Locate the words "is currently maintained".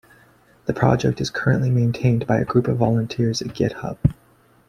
1.21-2.25